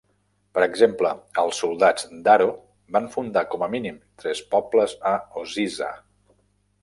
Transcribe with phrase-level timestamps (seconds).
[0.57, 1.09] Per exemple,
[1.41, 2.47] els soldats d'ARO
[2.97, 5.11] va fundar com a mínim tres pobles a
[5.43, 5.91] Ozizza.